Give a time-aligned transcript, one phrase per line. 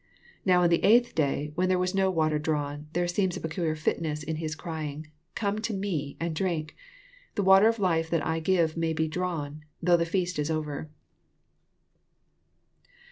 [0.45, 3.75] Now on the eighth day, whea there was no water drawn, there seems a pecallar
[3.75, 6.75] fitness in His crying, —'< Come nnto me and drink.
[7.35, 10.89] The water of life that I give may be drawn, though the feast is over.'